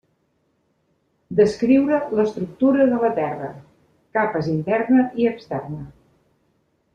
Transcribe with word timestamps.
Descriure 1.39 1.99
l'estructura 2.19 2.87
de 2.93 2.97
la 3.03 3.11
Terra: 3.19 3.51
capes 4.19 4.49
interna 4.55 5.05
i 5.25 5.29
externa. 5.35 5.85